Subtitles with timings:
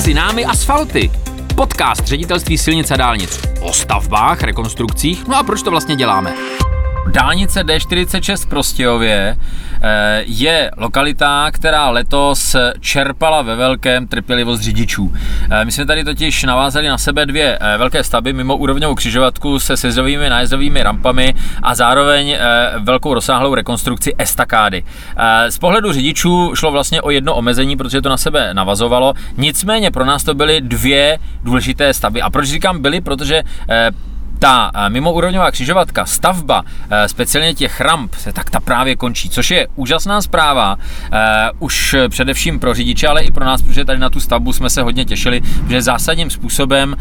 [0.00, 1.10] Mezi námi asfalty.
[1.56, 3.40] Podcast ředitelství silnice a dálnic.
[3.60, 6.59] O stavbách, rekonstrukcích, no a proč to vlastně děláme?
[7.06, 9.36] Dálnice D46 v Prostějově
[9.82, 15.12] eh, je lokalita, která letos čerpala ve velkém trpělivost řidičů.
[15.50, 19.58] Eh, my jsme tady totiž navázali na sebe dvě eh, velké stavby mimo úrovňovou křižovatku
[19.58, 22.36] se sjezdovými nájezdovými rampami a zároveň
[22.78, 24.82] velkou rozsáhlou rekonstrukci estakády.
[25.48, 29.14] Z pohledu řidičů šlo vlastně o jedno omezení, protože to na sebe navazovalo.
[29.36, 32.22] Nicméně pro nás to byly dvě důležité stavby.
[32.22, 33.00] A proč říkám byly?
[33.00, 33.42] Protože
[34.40, 39.68] ta eh, mimoúrovňová křižovatka, stavba eh, speciálně těch ramp, tak ta právě končí, což je
[39.76, 40.76] úžasná zpráva,
[41.12, 44.70] eh, už především pro řidiče, ale i pro nás, protože tady na tu stavbu jsme
[44.70, 46.96] se hodně těšili, že zásadním způsobem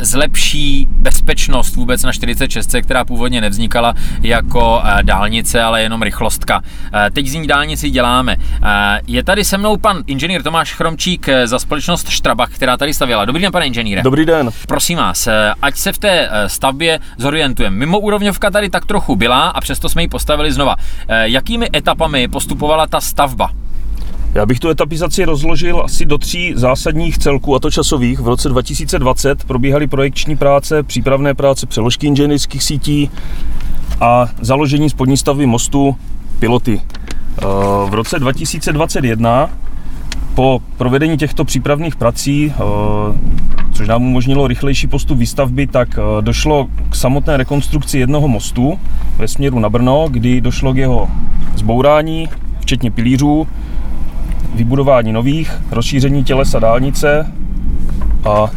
[0.00, 6.62] zlepší bezpečnost vůbec na 46, která původně nevznikala jako dálnice, ale jenom rychlostka.
[7.12, 8.36] Teď z ní dálnici děláme.
[9.06, 13.24] Je tady se mnou pan inženýr Tomáš Chromčík za společnost Štrabach, která tady stavěla.
[13.24, 14.02] Dobrý den, pane inženýre.
[14.02, 14.50] Dobrý den.
[14.68, 15.28] Prosím vás,
[15.62, 17.76] ať se v té stavbě stavbě zorientujeme.
[17.76, 20.76] Mimo úrovňovka tady tak trochu byla a přesto jsme ji postavili znova.
[21.08, 23.50] Eh, jakými etapami postupovala ta stavba?
[24.34, 28.20] Já bych tu etapizaci rozložil asi do tří zásadních celků, a to časových.
[28.20, 33.10] V roce 2020 probíhaly projekční práce, přípravné práce, přeložky inženýrských sítí
[34.00, 35.96] a založení spodní stavby mostu
[36.38, 36.80] piloty.
[36.80, 37.44] Eh,
[37.90, 39.50] v roce 2021
[40.34, 43.47] po provedení těchto přípravných prací, eh,
[43.78, 48.78] což nám umožnilo rychlejší postup výstavby, tak eh, došlo k samotné rekonstrukci jednoho mostu
[49.16, 51.08] ve směru na Brno, kdy došlo k jeho
[51.54, 52.28] zbourání,
[52.60, 53.48] včetně pilířů,
[54.54, 57.32] vybudování nových, rozšíření tělesa dálnice
[58.24, 58.50] a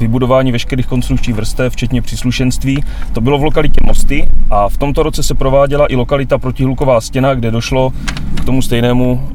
[0.00, 2.84] vybudování veškerých konstrukčních vrstev, včetně příslušenství.
[3.12, 7.34] To bylo v lokalitě Mosty a v tomto roce se prováděla i lokalita protihluková stěna,
[7.34, 7.92] kde došlo
[8.34, 9.28] k tomu stejnému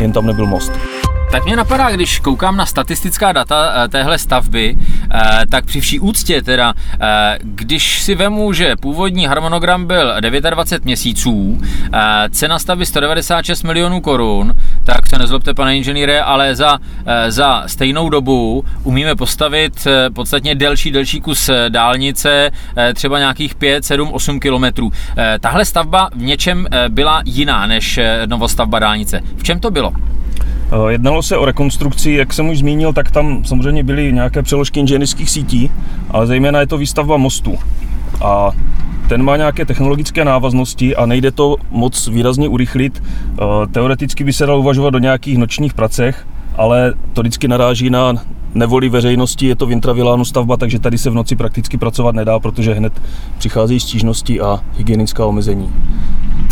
[0.00, 0.72] jen tam nebyl most.
[1.36, 4.76] Tak mě napadá, když koukám na statistická data eh, téhle stavby,
[5.14, 5.20] eh,
[5.50, 11.60] tak při vší úctě teda, eh, když si vemu, že původní harmonogram byl 29 měsíců,
[12.30, 14.54] cena stavby 196 milionů korun,
[14.84, 16.78] tak se nezlobte, pane inženýre, ale za,
[17.28, 22.50] za stejnou dobu umíme postavit podstatně delší, delší kus dálnice,
[22.94, 24.92] třeba nějakých 5, 7, 8 kilometrů.
[25.40, 29.20] Tahle stavba v něčem byla jiná než novostavba dálnice.
[29.36, 29.92] V čem to bylo?
[30.72, 34.80] Eh, jednalo se o rekonstrukci, jak jsem už zmínil, tak tam samozřejmě byly nějaké přeložky
[34.80, 35.70] inženýrských sítí,
[36.10, 37.58] ale zejména je to výstavba mostu.
[38.24, 38.50] A
[39.08, 43.02] ten má nějaké technologické návaznosti a nejde to moc výrazně urychlit.
[43.02, 48.14] Eh, teoreticky by se dalo uvažovat do nějakých nočních pracech, ale to vždycky naráží na
[48.54, 52.38] nevoli veřejnosti, je to v intravilánu stavba, takže tady se v noci prakticky pracovat nedá,
[52.38, 52.92] protože hned
[53.38, 55.72] přicházejí stížnosti a hygienická omezení.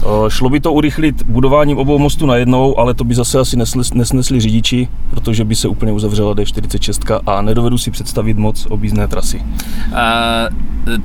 [0.05, 3.57] Eh, šlo by to urychlit budováním obou mostů najednou, ale to by zase asi
[3.95, 9.43] nesnesli řidiči, protože by se úplně uzavřela D46 a nedovedu si představit moc objízdné trasy.
[9.87, 9.97] Uh,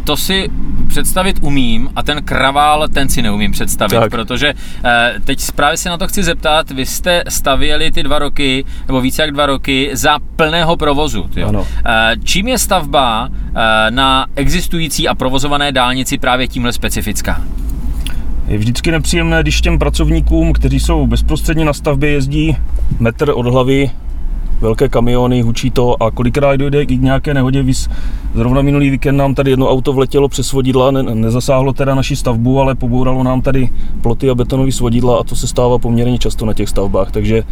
[0.04, 0.50] to si
[0.88, 4.12] představit umím a ten kravál, ten si neumím představit, tak.
[4.12, 4.92] protože uh,
[5.24, 9.22] teď právě se na to chci zeptat, vy jste stavěli ty dva roky, nebo více
[9.22, 11.30] jak dva roky, za plného provozu.
[11.48, 11.62] Ano.
[11.62, 11.66] Uh,
[12.24, 13.56] čím je stavba uh,
[13.90, 17.42] na existující a provozované dálnici právě tímhle specifická?
[18.50, 22.58] Je vždycky nepříjemné, když těm pracovníkům, kteří jsou bezprostředně na stavbě, jezdí
[23.00, 23.92] metr od hlavy
[24.62, 27.64] velké kamiony, hučí to a kolikrát dojde k nějaké nehodě.
[27.64, 27.90] Vys,
[28.36, 32.62] zrovna minulý víkend nám tady jedno auto vletělo přes vodidla, ne, nezasáhlo teda naši stavbu,
[32.62, 33.70] ale pobouralo nám tady
[34.02, 37.44] ploty a betonové svodidla a to se stává poměrně často na těch stavbách, takže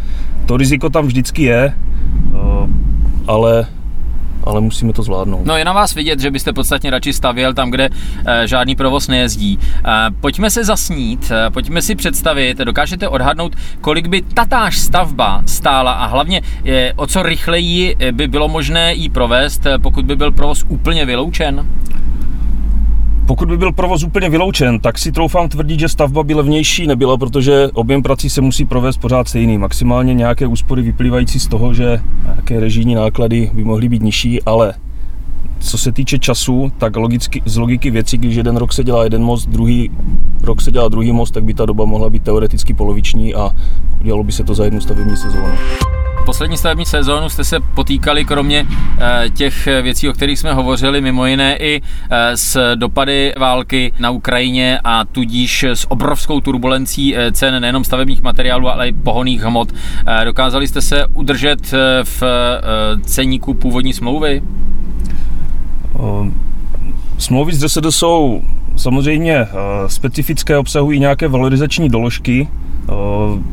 [0.46, 2.68] to riziko tam vždycky je, eh,
[3.26, 3.66] ale
[4.48, 5.46] ale musíme to zvládnout.
[5.46, 7.88] No je na vás vidět, že byste podstatně radši stavěl tam, kde
[8.26, 9.58] e, žádný provoz nejezdí.
[9.58, 15.92] E, pojďme se zasnít, e, pojďme si představit, dokážete odhadnout, kolik by tatáž stavba stála
[15.92, 16.42] a hlavně
[16.96, 21.66] o co rychleji by bylo možné ji provést, pokud by byl provoz úplně vyloučen?
[23.28, 27.16] Pokud by byl provoz úplně vyloučen, tak si troufám tvrdit, že stavba by levnější nebyla,
[27.16, 29.58] protože objem prací se musí provést pořád stejný.
[29.58, 34.74] Maximálně nějaké úspory vyplývající z toho, že nějaké režijní náklady by mohly být nižší, ale
[35.58, 39.22] co se týče času, tak logicky, z logiky věcí, když jeden rok se dělá jeden
[39.22, 39.90] most, druhý
[40.42, 43.50] rok se dělá druhý most, tak by ta doba mohla být teoreticky poloviční a
[44.00, 45.54] udělalo by se to za jednu stavební sezónu
[46.28, 48.66] poslední stavební sezónu jste se potýkali kromě
[48.98, 51.80] eh, těch věcí, o kterých jsme hovořili, mimo jiné i
[52.10, 58.22] eh, s dopady války na Ukrajině a tudíž s obrovskou turbulencí eh, cen nejenom stavebních
[58.22, 59.72] materiálů, ale i pohoných hmot.
[60.24, 61.72] Dokázali jste se udržet
[62.02, 62.22] v
[63.02, 64.42] ceníku původní smlouvy?
[67.18, 68.42] Smlouvy z DSD jsou
[68.76, 69.46] samozřejmě
[69.86, 72.48] specifické, obsahují nějaké valorizační doložky.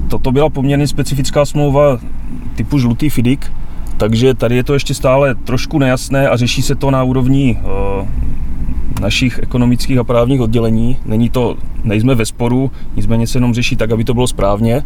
[0.07, 1.97] Toto byla poměrně specifická smlouva
[2.55, 3.51] typu žlutý FIDIK
[3.97, 7.57] Takže tady je to ještě stále trošku nejasné a řeší se to na úrovni
[7.99, 8.07] uh,
[9.01, 10.97] našich ekonomických a právních oddělení.
[11.05, 14.83] Není to, nejsme ve sporu, nicméně se jenom řeší tak, aby to bylo správně,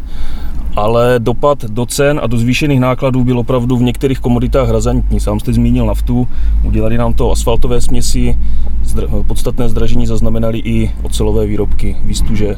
[0.75, 5.19] ale dopad do cen a do zvýšených nákladů byl opravdu v některých komoditách razantní.
[5.19, 6.27] Sám jste zmínil naftu,
[6.63, 8.39] udělali nám to asfaltové směsi,
[9.27, 12.55] podstatné zdražení zaznamenali i ocelové výrobky, výstuže,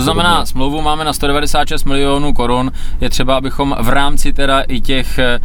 [0.00, 2.70] to znamená, smlouvu máme na 196 milionů korun,
[3.00, 5.40] je třeba, abychom v rámci teda i těch, e,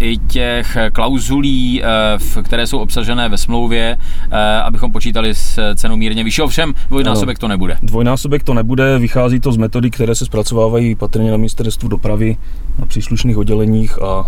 [0.00, 3.96] i těch klauzulí, e, které jsou obsažené ve smlouvě,
[4.30, 6.42] e, abychom počítali s cenou mírně vyšší.
[6.42, 7.76] Ovšem dvojnásobek to nebude.
[7.82, 12.36] Dvojnásobek to nebude, vychází to z metody, které se zpracovávají patrně na ministerstvu dopravy,
[12.78, 14.26] na příslušných odděleních a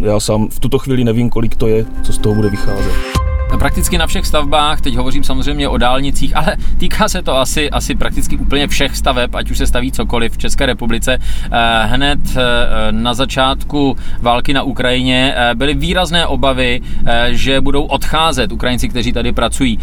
[0.00, 3.25] já sám v tuto chvíli nevím, kolik to je, co z toho bude vycházet
[3.58, 7.94] prakticky na všech stavbách, teď hovořím samozřejmě o dálnicích, ale týká se to asi, asi
[7.94, 11.18] prakticky úplně všech staveb, ať už se staví cokoliv v České republice.
[11.52, 12.42] Eh, hned eh,
[12.90, 16.80] na začátku války na Ukrajině eh, byly výrazné obavy,
[17.28, 19.78] že budou odcházet Ukrajinci, kteří tady pracují.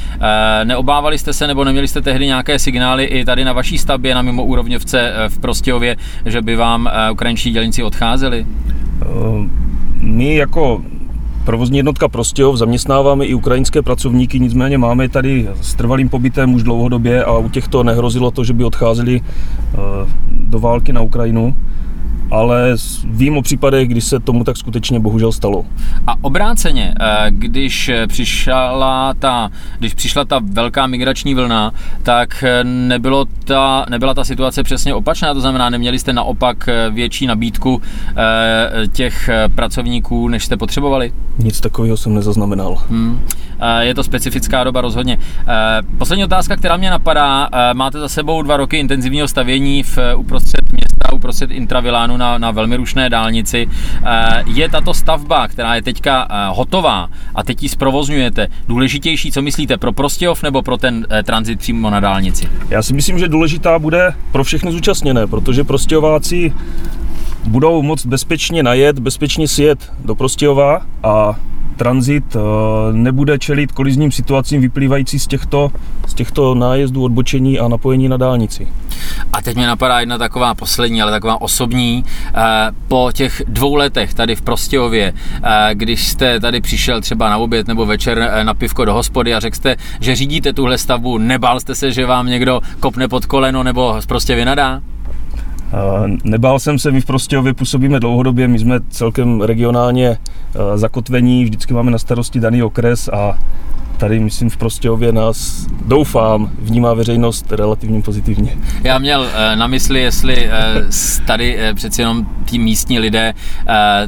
[0.64, 4.22] Neobávali jste se nebo neměli jste tehdy nějaké signály i tady na vaší stavbě na
[4.22, 5.96] mimo úrovňovce v Prostějově,
[6.26, 8.46] že by vám ukrajinští dělníci odcházeli?
[10.00, 10.84] My jako
[11.46, 17.24] Provozní jednotka Prostějov zaměstnáváme i ukrajinské pracovníky, nicméně máme tady s trvalým pobytem už dlouhodobě
[17.24, 19.78] a u těchto nehrozilo to, že by odcházeli eh,
[20.32, 21.56] do války na Ukrajinu
[22.34, 25.66] ale vím o případech, kdy se tomu tak skutečně bohužel stalo.
[26.08, 29.50] A obráceně, eh, když přišla ta,
[29.80, 31.72] když přišla ta velká migrační vlna,
[32.04, 36.90] tak eh, nebylo ta, nebyla ta situace přesně opačná, to znamená, neměli jste naopak eh,
[36.90, 37.82] větší nabídku
[38.92, 41.14] těch pracovníků, než jste potřebovali?
[41.38, 42.78] Nic takového jsem nezaznamenal.
[42.90, 43.20] Hmm.
[43.80, 45.18] Je to specifická doba rozhodně.
[45.98, 50.83] Poslední otázka, která mě napadá, máte za sebou dva roky intenzivního stavění v uprostřed města,
[51.14, 53.68] uprostřed intravilánu na, na velmi rušné dálnici.
[54.06, 59.42] Eh, je tato stavba, která je teďka eh, hotová a teď ji zprovozňujete, důležitější, co
[59.42, 62.48] myslíte, pro Prostějov nebo pro ten eh, tranzit přímo na dálnici?
[62.70, 66.54] Já si myslím, že důležitá bude pro všechny zúčastněné, protože Prostějováci
[67.46, 71.36] budou moct bezpečně najet, bezpečně sjet do Prostějova a
[71.78, 72.38] tranzit
[72.92, 75.72] nebude čelit kolizním situacím vyplývající z těchto,
[76.14, 78.68] z těchto nájezdů, odbočení a napojení na dálnici.
[79.34, 82.06] A teď mě napadá jedna taková poslední, ale taková osobní.
[82.36, 82.42] Eh,
[82.88, 85.14] po těch dvou letech tady v Prostějově,
[85.44, 89.34] eh, když jste tady přišel třeba na oběd nebo večer eh, na pivko do hospody
[89.34, 93.26] a řekl jste, že řídíte tuhle stavbu, nebál jste se, že vám někdo kopne pod
[93.26, 94.82] koleno nebo prostě vynadá?
[96.24, 100.18] Nebál jsem se, my v Prostějově působíme dlouhodobě, my jsme celkem regionálně
[100.76, 103.38] zakotvení, vždycky máme na starosti daný okres a
[103.98, 108.58] tady, myslím, v Prostějově nás, doufám, vnímá veřejnost relativně pozitivně.
[108.84, 110.52] Já měl eh, na mysli, jestli eh,
[111.28, 113.34] tady eh, přeci jenom tí místní lidé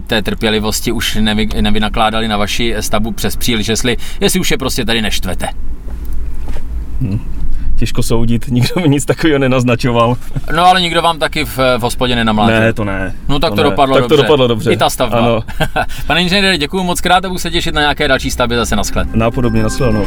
[0.08, 4.86] té trpělivosti už nevy, nevynakládali na vaši stavbu přes příliš, jestli, jestli už je prostě
[4.86, 5.48] tady neštvete.
[7.02, 7.35] Hmm
[7.76, 10.18] těžko soudit, nikdo mi nic takového nenaznačoval.
[10.56, 12.60] No ale nikdo vám taky v, v hospodě nenamlátil.
[12.60, 13.14] Ne, to ne.
[13.30, 13.70] No tak to, to ne.
[13.70, 14.16] dopadlo tak dobře.
[14.16, 14.74] to dopadlo dobře.
[14.74, 15.18] I ta stavba.
[15.18, 15.42] Ano.
[16.08, 18.84] Pane inženýre, děkuji moc krát a budu se těšit na nějaké další stavby zase na
[18.84, 19.08] sklad.
[19.16, 20.06] Nápodobně, na shledanou.